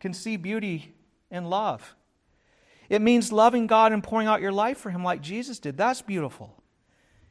[0.00, 0.94] can see beauty
[1.30, 1.94] in love.
[2.88, 5.76] It means loving God and pouring out your life for him like Jesus did.
[5.76, 6.62] That's beautiful.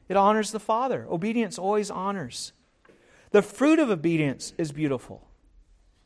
[0.08, 1.08] It honors the Father.
[1.10, 2.54] Obedience always honors.
[3.38, 5.22] The fruit of obedience is beautiful.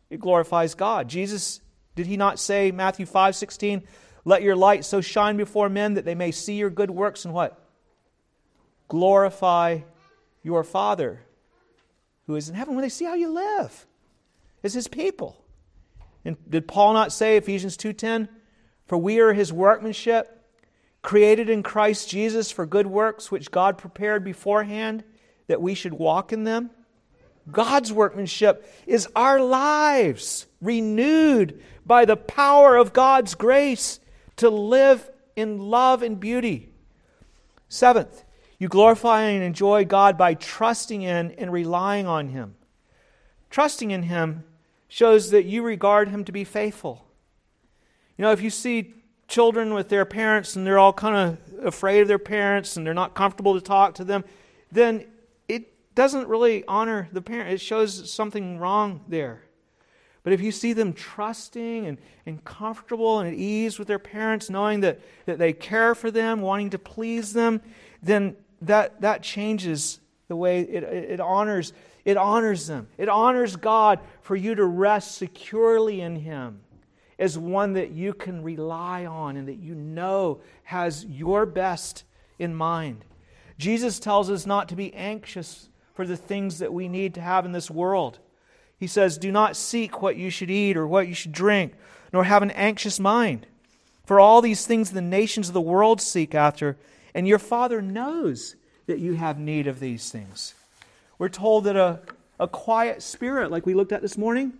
[0.09, 1.07] It glorifies God.
[1.07, 1.61] Jesus,
[1.95, 3.83] did he not say, Matthew 5 16,
[4.25, 7.33] let your light so shine before men that they may see your good works and
[7.33, 7.57] what?
[8.89, 9.79] Glorify
[10.43, 11.21] your Father
[12.27, 13.87] who is in heaven when they see how you live
[14.61, 15.41] as his people.
[16.25, 18.27] And did Paul not say, Ephesians 2:10,
[18.87, 20.49] for we are his workmanship,
[21.01, 25.05] created in Christ Jesus for good works which God prepared beforehand
[25.47, 26.71] that we should walk in them?
[27.49, 33.99] God's workmanship is our lives renewed by the power of God's grace
[34.37, 36.69] to live in love and beauty.
[37.67, 38.23] Seventh,
[38.59, 42.55] you glorify and enjoy God by trusting in and relying on Him.
[43.49, 44.43] Trusting in Him
[44.87, 47.07] shows that you regard Him to be faithful.
[48.17, 48.93] You know, if you see
[49.27, 52.93] children with their parents and they're all kind of afraid of their parents and they're
[52.93, 54.23] not comfortable to talk to them,
[54.71, 55.05] then
[55.95, 57.51] doesn't really honor the parent.
[57.51, 59.43] It shows something wrong there.
[60.23, 64.49] But if you see them trusting and, and comfortable and at ease with their parents,
[64.49, 67.61] knowing that, that they care for them, wanting to please them,
[68.03, 71.73] then that, that changes the way it, it, honors
[72.05, 72.87] it honors them.
[72.97, 76.61] It honors God for you to rest securely in Him
[77.19, 82.03] as one that you can rely on and that you know has your best
[82.39, 83.05] in mind.
[83.59, 85.69] Jesus tells us not to be anxious
[86.01, 88.17] for the things that we need to have in this world.
[88.75, 91.75] He says, Do not seek what you should eat or what you should drink,
[92.11, 93.45] nor have an anxious mind.
[94.03, 96.75] For all these things the nations of the world seek after,
[97.13, 98.55] and your Father knows
[98.87, 100.55] that you have need of these things.
[101.19, 101.99] We're told that a,
[102.39, 104.53] a quiet spirit, like we looked at this morning,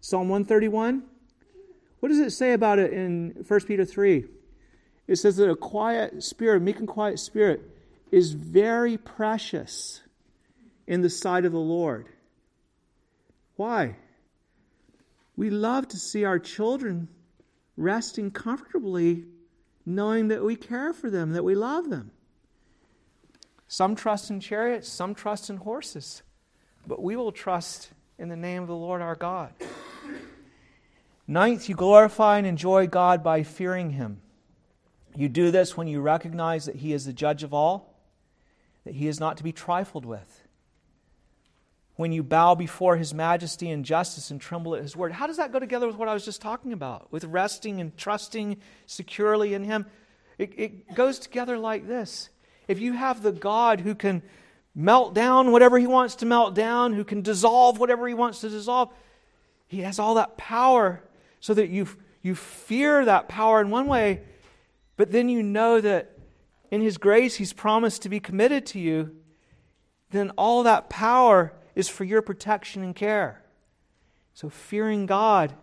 [0.00, 1.04] Psalm 131,
[2.00, 4.24] what does it say about it in 1 Peter 3?
[5.06, 7.60] It says that a quiet spirit, meek and quiet spirit,
[8.10, 10.00] is very precious
[10.90, 12.08] in the sight of the Lord.
[13.54, 13.94] Why?
[15.36, 17.06] We love to see our children
[17.76, 19.26] resting comfortably,
[19.86, 22.10] knowing that we care for them, that we love them.
[23.68, 26.24] Some trust in chariots, some trust in horses,
[26.84, 29.52] but we will trust in the name of the Lord our God.
[31.28, 34.22] Ninth, you glorify and enjoy God by fearing Him.
[35.14, 37.94] You do this when you recognize that He is the judge of all,
[38.82, 40.39] that He is not to be trifled with.
[42.00, 45.12] When you bow before his majesty and justice and tremble at his word.
[45.12, 47.12] How does that go together with what I was just talking about?
[47.12, 49.84] With resting and trusting securely in him?
[50.38, 52.30] It, it goes together like this.
[52.68, 54.22] If you have the God who can
[54.74, 58.48] melt down whatever he wants to melt down, who can dissolve whatever he wants to
[58.48, 58.90] dissolve,
[59.66, 61.02] he has all that power
[61.38, 61.86] so that you,
[62.22, 64.22] you fear that power in one way,
[64.96, 66.18] but then you know that
[66.70, 69.16] in his grace he's promised to be committed to you.
[70.08, 73.42] Then all that power is for your protection and care.
[74.34, 75.54] So, fearing God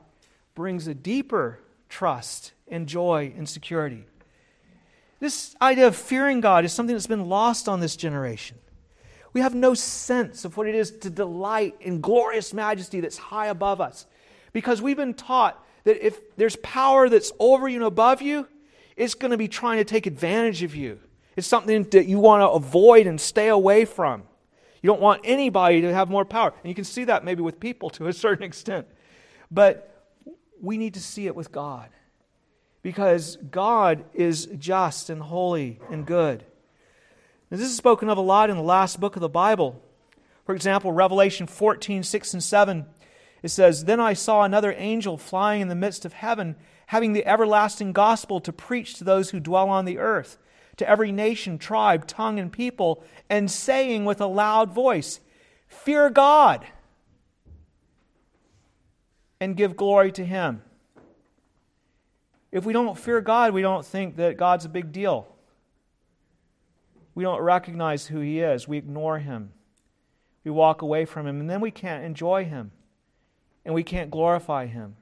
[0.56, 4.06] brings a deeper trust and joy and security.
[5.20, 8.58] This idea of fearing God is something that's been lost on this generation.
[9.34, 13.48] We have no sense of what it is to delight in glorious majesty that's high
[13.48, 14.06] above us
[14.54, 18.48] because we've been taught that if there's power that's over you and above you,
[18.96, 21.00] it's going to be trying to take advantage of you.
[21.36, 24.24] It's something that you want to avoid and stay away from.
[24.82, 26.54] You don't want anybody to have more power.
[26.64, 28.88] And you can see that maybe with people to a certain extent.
[29.50, 29.94] But
[30.62, 31.90] we need to see it with God
[32.82, 36.44] because God is just and holy and good.
[37.50, 39.82] Now, this is spoken of a lot in the last book of the Bible.
[40.46, 42.86] For example, Revelation 14, 6 and 7.
[43.44, 46.56] It says, Then I saw another angel flying in the midst of heaven,
[46.88, 50.38] having the everlasting gospel to preach to those who dwell on the earth
[50.78, 55.20] to every nation, tribe, tongue, and people, and saying with a loud voice,
[55.68, 56.66] Fear God
[59.40, 60.62] and give glory to Him.
[62.52, 65.28] If we don't fear God, we don't think that God's a big deal.
[67.14, 68.68] We don't recognize who He is.
[68.68, 69.52] We ignore Him.
[70.44, 72.72] We walk away from Him, and then we can't enjoy Him
[73.68, 74.96] and we can't glorify Him.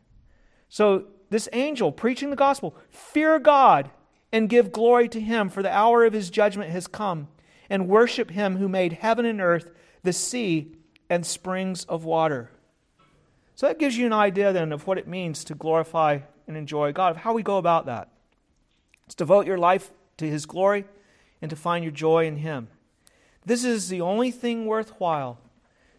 [0.69, 3.91] So, this angel preaching the gospel, fear God
[4.35, 7.29] and give glory to him, for the hour of his judgment has come,
[7.69, 9.71] and worship him who made heaven and earth,
[10.03, 10.75] the sea,
[11.09, 12.51] and springs of water.
[13.55, 16.19] So that gives you an idea then of what it means to glorify
[16.49, 18.09] and enjoy God, of how we go about that.
[19.05, 20.83] It's devote your life to his glory
[21.41, 22.67] and to find your joy in him.
[23.45, 25.39] This is the only thing worthwhile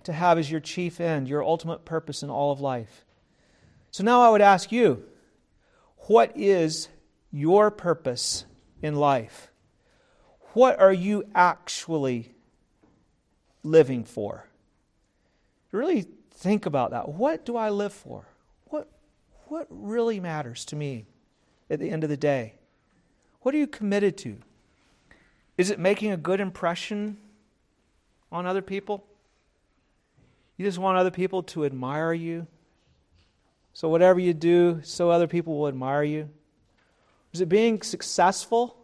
[0.04, 3.06] to have as your chief end, your ultimate purpose in all of life.
[3.92, 5.04] So now I would ask you,
[6.00, 6.88] what is
[7.36, 8.46] your purpose
[8.80, 9.50] in life.
[10.54, 12.34] What are you actually
[13.62, 14.46] living for?
[15.70, 17.10] Really think about that.
[17.10, 18.24] What do I live for?
[18.68, 18.88] What,
[19.48, 21.04] what really matters to me
[21.68, 22.54] at the end of the day?
[23.42, 24.38] What are you committed to?
[25.58, 27.18] Is it making a good impression
[28.32, 29.04] on other people?
[30.56, 32.46] You just want other people to admire you?
[33.74, 36.30] So, whatever you do, so other people will admire you?
[37.32, 38.76] Is it being successful?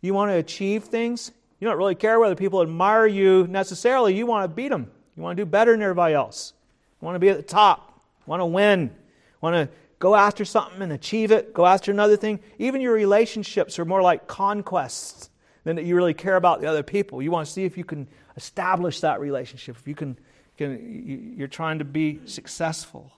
[0.00, 1.32] You want to achieve things?
[1.58, 4.14] You don't really care whether people admire you necessarily.
[4.14, 4.90] You want to beat them.
[5.16, 6.52] You want to do better than everybody else.
[7.00, 8.00] You want to be at the top.
[8.26, 8.82] You want to win.
[8.82, 11.54] You want to go after something and achieve it.
[11.54, 12.40] Go after another thing.
[12.58, 15.30] Even your relationships are more like conquests
[15.64, 17.22] than that you really care about the other people.
[17.22, 19.76] You want to see if you can establish that relationship.
[19.76, 20.18] If you can,
[20.56, 23.12] can you're trying to be successful.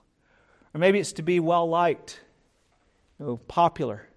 [0.73, 2.21] Or maybe it's to be well liked
[3.19, 4.07] you know, popular.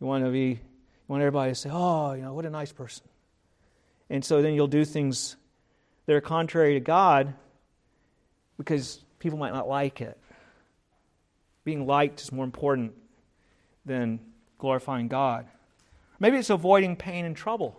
[0.00, 0.58] You want to be, you
[1.06, 3.04] want everybody to say, oh, you know, what a nice person.
[4.10, 5.36] And so then you'll do things
[6.06, 7.34] that are contrary to God
[8.56, 10.18] because people might not like it.
[11.64, 12.92] Being liked is more important
[13.84, 14.20] than
[14.58, 15.46] glorifying God.
[16.18, 17.78] Maybe it's avoiding pain and trouble.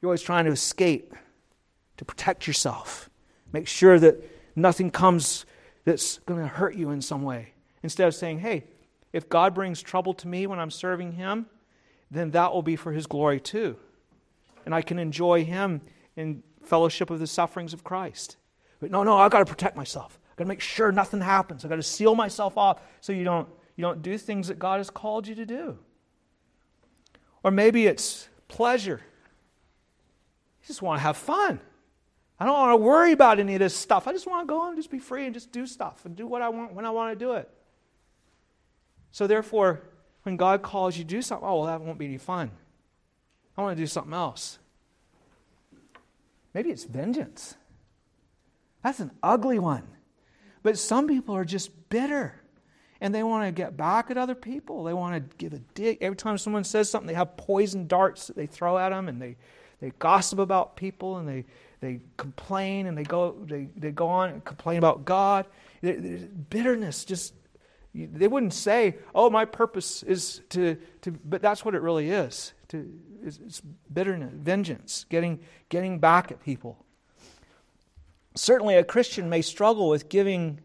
[0.00, 1.14] You're always trying to escape,
[1.96, 3.08] to protect yourself.
[3.52, 4.22] Make sure that
[4.56, 5.46] nothing comes
[5.84, 7.53] that's going to hurt you in some way.
[7.84, 8.64] Instead of saying, hey,
[9.12, 11.46] if God brings trouble to me when I'm serving Him,
[12.10, 13.76] then that will be for His glory too.
[14.64, 15.82] And I can enjoy Him
[16.16, 18.38] in fellowship of the sufferings of Christ.
[18.80, 20.18] But no, no, I've got to protect myself.
[20.30, 21.62] I've got to make sure nothing happens.
[21.62, 24.78] I've got to seal myself off so you don't, you don't do things that God
[24.78, 25.78] has called you to do.
[27.42, 29.02] Or maybe it's pleasure.
[30.62, 31.60] You just want to have fun.
[32.40, 34.08] I don't want to worry about any of this stuff.
[34.08, 36.26] I just want to go and just be free and just do stuff and do
[36.26, 37.50] what I want when I want to do it.
[39.14, 39.80] So, therefore,
[40.24, 42.50] when God calls you to do something, oh, well, that won't be any fun.
[43.56, 44.58] I want to do something else.
[46.52, 47.54] Maybe it's vengeance.
[48.82, 49.86] That's an ugly one.
[50.64, 52.42] But some people are just bitter
[53.00, 54.82] and they want to get back at other people.
[54.82, 55.98] They want to give a dig.
[56.00, 59.22] Every time someone says something, they have poison darts that they throw at them and
[59.22, 59.36] they,
[59.78, 61.44] they gossip about people and they,
[61.78, 65.46] they complain and they go, they, they go on and complain about God.
[65.82, 67.32] Bitterness just
[67.94, 72.52] they wouldn't say, "Oh, my purpose is to," to but that's what it really is.
[72.68, 72.92] To,
[73.22, 76.84] it's, bitterness, vengeance, getting, getting back at people.
[78.34, 80.60] Certainly, a Christian may struggle with giving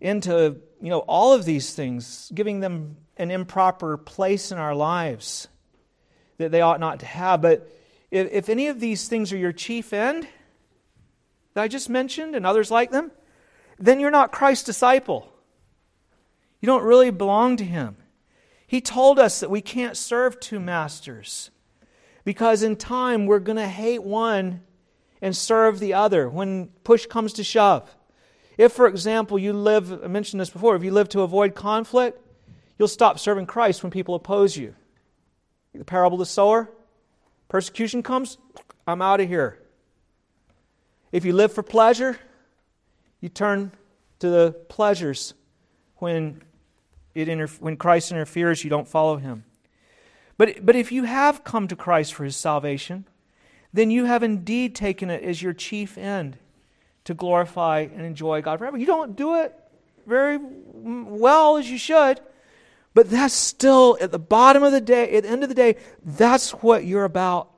[0.00, 5.46] into you know all of these things, giving them an improper place in our lives
[6.38, 7.42] that they ought not to have.
[7.42, 7.70] But
[8.10, 10.26] if, if any of these things are your chief end
[11.54, 13.12] that I just mentioned and others like them,
[13.78, 15.30] then you're not Christ's disciple.
[16.60, 17.96] You don't really belong to Him.
[18.66, 21.50] He told us that we can't serve two masters
[22.24, 24.62] because in time we're going to hate one
[25.22, 27.94] and serve the other when push comes to shove.
[28.56, 32.20] If, for example, you live, I mentioned this before, if you live to avoid conflict,
[32.78, 34.74] you'll stop serving Christ when people oppose you.
[35.74, 36.70] The parable of the sower
[37.48, 38.38] persecution comes,
[38.86, 39.58] I'm out of here.
[41.12, 42.18] If you live for pleasure,
[43.20, 43.72] you turn
[44.20, 45.34] to the pleasures
[45.96, 46.42] when,
[47.14, 47.28] it
[47.60, 49.44] when Christ interferes, you don't follow him.
[50.36, 53.04] But, but if you have come to Christ for his salvation,
[53.72, 56.38] then you have indeed taken it as your chief end
[57.04, 58.78] to glorify and enjoy God forever.
[58.78, 59.54] You don't do it
[60.06, 62.20] very well as you should,
[62.94, 65.76] but that's still at the bottom of the day, at the end of the day,
[66.04, 67.50] that's what you're about.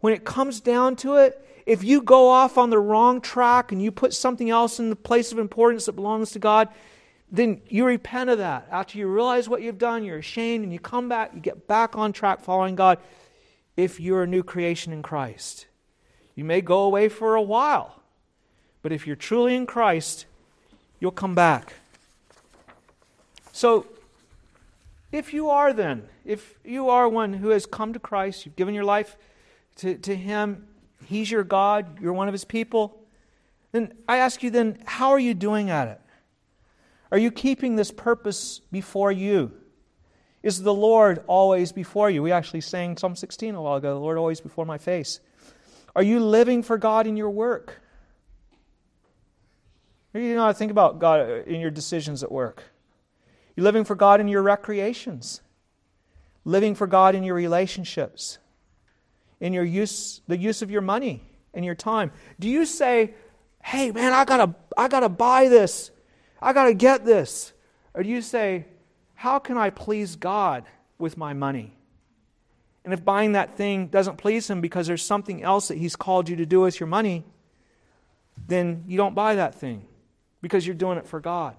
[0.00, 3.80] When it comes down to it, if you go off on the wrong track and
[3.80, 6.68] you put something else in the place of importance that belongs to God,
[7.36, 8.68] then you repent of that.
[8.70, 11.96] After you realize what you've done, you're ashamed, and you come back, you get back
[11.96, 12.98] on track following God
[13.76, 15.66] if you're a new creation in Christ.
[16.36, 18.00] You may go away for a while,
[18.82, 20.26] but if you're truly in Christ,
[21.00, 21.74] you'll come back.
[23.52, 23.86] So,
[25.10, 28.74] if you are then, if you are one who has come to Christ, you've given
[28.74, 29.16] your life
[29.76, 30.66] to, to Him,
[31.04, 33.00] He's your God, you're one of His people,
[33.72, 36.00] then I ask you then, how are you doing at it?
[37.14, 39.52] Are you keeping this purpose before you?
[40.42, 42.24] Is the Lord always before you?
[42.24, 45.20] We actually sang Psalm 16 a while ago, the Lord always before my face.
[45.94, 47.80] Are you living for God in your work?
[50.12, 52.64] You know, think about God in your decisions at work.
[53.54, 55.40] You living for God in your recreations,
[56.44, 58.38] living for God in your relationships,
[59.38, 61.22] in your use, the use of your money
[61.54, 62.10] and your time.
[62.40, 63.14] Do you say,
[63.62, 65.92] "Hey, man, I gotta, I gotta buy this,
[66.44, 67.52] I gotta get this,"
[67.94, 68.66] or do you say,
[69.14, 70.64] how can I please God
[70.98, 71.76] with my money?
[72.84, 76.28] And if buying that thing doesn't please Him because there's something else that He's called
[76.28, 77.24] you to do with your money,
[78.46, 79.86] then you don't buy that thing
[80.42, 81.56] because you're doing it for God.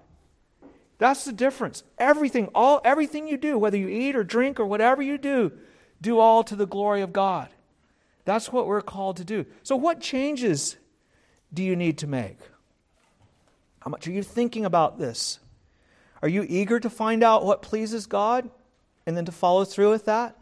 [0.98, 1.84] That's the difference.
[1.98, 5.52] Everything, all everything you do, whether you eat or drink or whatever you do,
[6.00, 7.50] do all to the glory of God.
[8.26, 9.46] That's what we're called to do.
[9.64, 10.78] So what changes
[11.54, 12.38] do you need to make?
[13.86, 15.40] How much are you thinking about this?
[16.24, 18.50] Are you eager to find out what pleases God
[19.06, 20.36] and then to follow through with that?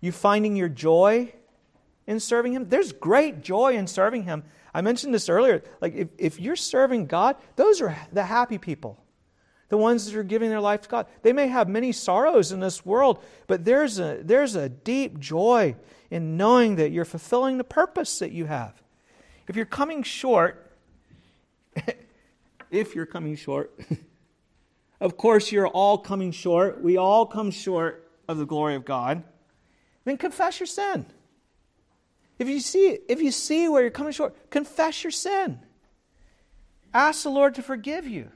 [0.00, 1.32] You finding your joy
[2.06, 2.68] in serving Him?
[2.68, 4.44] There's great joy in serving Him.
[4.72, 5.64] I mentioned this earlier.
[5.80, 9.02] Like, if, if you're serving God, those are the happy people,
[9.70, 11.06] the ones that are giving their life to God.
[11.22, 15.74] They may have many sorrows in this world, but there's a, there's a deep joy
[16.12, 18.80] in knowing that you're fulfilling the purpose that you have.
[19.48, 20.70] If you're coming short,
[22.70, 23.78] if you're coming short,
[25.00, 26.82] of course you're all coming short.
[26.82, 29.22] We all come short of the glory of God.
[30.04, 31.06] Then confess your sin.
[32.38, 35.60] If you see if you see where you're coming short, confess your sin.
[36.94, 38.30] Ask the Lord to forgive you.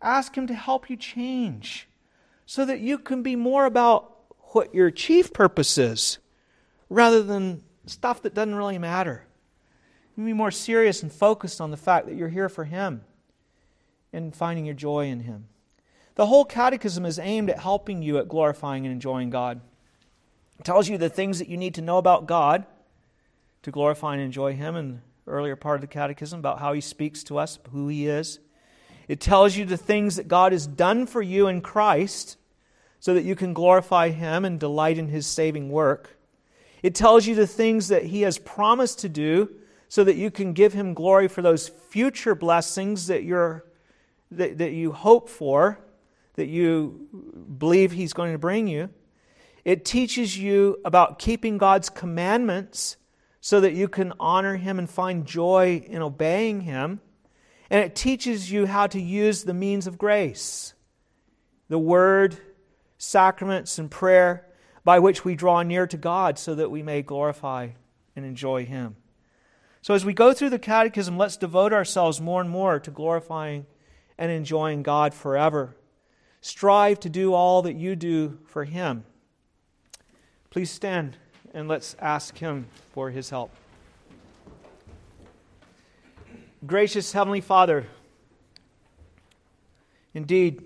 [0.00, 1.88] Ask him to help you change
[2.44, 4.12] so that you can be more about
[4.52, 6.18] what your chief purpose is
[6.90, 9.26] rather than stuff that doesn't really matter.
[10.16, 13.02] You be more serious and focused on the fact that you're here for him
[14.12, 15.46] and finding your joy in him.
[16.14, 19.60] The whole catechism is aimed at helping you at glorifying and enjoying God.
[20.58, 22.66] It tells you the things that you need to know about God
[23.62, 26.80] to glorify and enjoy Him in the earlier part of the catechism about how He
[26.80, 28.40] speaks to us, who He is.
[29.08, 32.36] It tells you the things that God has done for you in Christ
[33.00, 36.18] so that you can glorify Him and delight in His saving work.
[36.82, 39.50] It tells you the things that He has promised to do
[39.88, 43.64] so that you can give Him glory for those future blessings that, you're,
[44.38, 45.78] that, that you hope for
[46.34, 47.08] that you
[47.58, 48.90] believe He's going to bring you.
[49.64, 52.96] It teaches you about keeping God's commandments
[53.40, 57.00] so that you can honor Him and find joy in obeying Him.
[57.70, 60.74] And it teaches you how to use the means of grace
[61.68, 62.36] the Word,
[62.98, 64.46] sacraments, and prayer
[64.84, 67.68] by which we draw near to God so that we may glorify
[68.14, 68.96] and enjoy Him.
[69.80, 73.66] So, as we go through the Catechism, let's devote ourselves more and more to glorifying
[74.18, 75.76] and enjoying God forever.
[76.40, 79.04] Strive to do all that you do for Him.
[80.50, 81.16] Please stand
[81.54, 83.50] and let's ask Him for His help.
[86.64, 87.86] Gracious Heavenly Father,
[90.14, 90.62] indeed,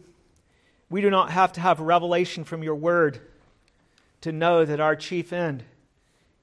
[0.90, 3.20] we do not have to have revelation from your word
[4.20, 5.64] to know that our chief end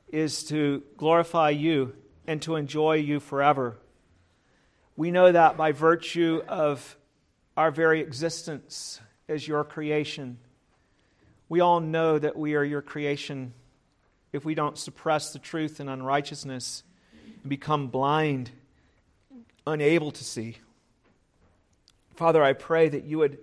[0.10, 1.94] is to glorify you
[2.28, 3.78] and to enjoy you forever.
[4.96, 6.98] We know that by virtue of
[7.58, 10.38] our very existence as your creation.
[11.50, 13.54] We all know that we are your creation
[14.32, 16.84] if we don't suppress the truth in unrighteousness
[17.42, 18.52] and become blind,
[19.66, 20.58] unable to see.
[22.16, 23.38] Father, I pray that you would,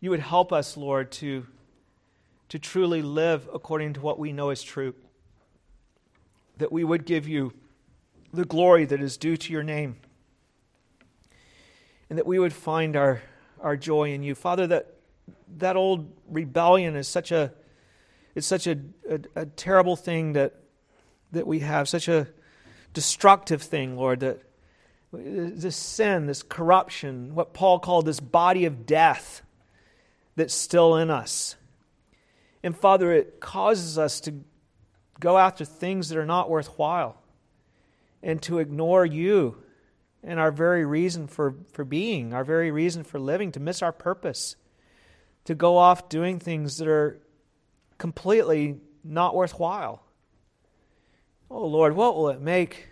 [0.00, 1.46] you would help us, Lord, to,
[2.48, 4.94] to truly live according to what we know is true.
[6.58, 7.52] That we would give you
[8.32, 9.96] the glory that is due to your name.
[12.10, 13.22] And that we would find our,
[13.60, 14.34] our joy in you.
[14.34, 14.94] Father, that,
[15.58, 17.52] that old rebellion is such a
[18.34, 18.78] it's such a,
[19.10, 20.54] a, a terrible thing that
[21.32, 22.28] that we have, such a
[22.94, 24.42] destructive thing, Lord, that
[25.12, 29.42] this sin, this corruption, what Paul called this body of death
[30.36, 31.56] that's still in us.
[32.62, 34.34] And Father, it causes us to
[35.20, 37.20] go after things that are not worthwhile
[38.22, 39.62] and to ignore you
[40.22, 43.92] and our very reason for, for being, our very reason for living, to miss our
[43.92, 44.56] purpose,
[45.44, 47.20] to go off doing things that are
[47.98, 50.02] completely not worthwhile.
[51.50, 52.88] Oh Lord, what will it make?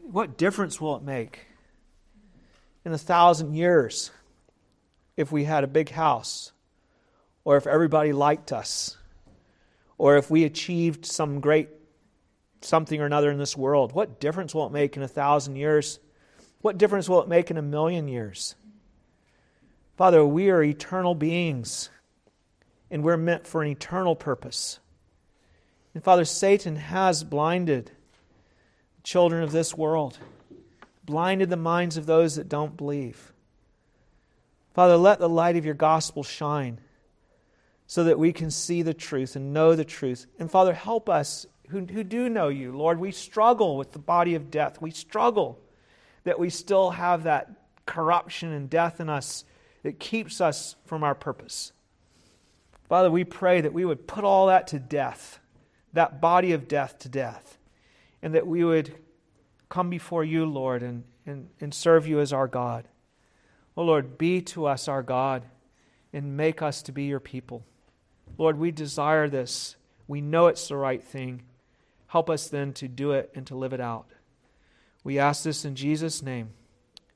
[0.00, 1.46] What difference will it make
[2.84, 4.10] in a thousand years
[5.16, 6.52] if we had a big house,
[7.44, 8.96] or if everybody liked us,
[9.98, 11.68] or if we achieved some great
[12.60, 13.92] something or another in this world?
[13.92, 16.00] What difference will it make in a thousand years?
[16.60, 18.54] What difference will it make in a million years?
[19.96, 21.90] Father, we are eternal beings,
[22.90, 24.78] and we're meant for an eternal purpose.
[25.94, 30.18] And Father, Satan has blinded the children of this world,
[31.04, 33.32] blinded the minds of those that don't believe.
[34.72, 36.80] Father, let the light of your gospel shine
[37.88, 40.26] so that we can see the truth and know the truth.
[40.38, 44.34] And Father, help us who, who do know you, Lord, we struggle with the body
[44.34, 44.80] of death.
[44.80, 45.60] We struggle
[46.24, 47.50] that we still have that
[47.86, 49.44] corruption and death in us
[49.82, 51.72] that keeps us from our purpose.
[52.88, 55.40] Father, we pray that we would put all that to death,
[55.92, 57.58] that body of death to death,
[58.22, 58.94] and that we would
[59.68, 62.88] come before you, Lord, and, and, and serve you as our God.
[63.76, 65.44] Oh, Lord, be to us our God
[66.12, 67.64] and make us to be your people.
[68.38, 69.76] Lord, we desire this.
[70.06, 71.42] We know it's the right thing.
[72.08, 74.06] Help us then to do it and to live it out.
[75.04, 76.50] We ask this in Jesus' name.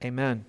[0.04, 0.44] Amen.